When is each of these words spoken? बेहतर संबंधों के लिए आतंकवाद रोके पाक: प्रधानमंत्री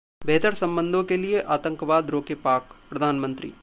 बेहतर 0.21 0.53
संबंधों 0.53 1.03
के 1.03 1.17
लिए 1.17 1.41
आतंकवाद 1.49 2.09
रोके 2.09 2.35
पाक: 2.35 2.75
प्रधानमंत्री 2.89 3.53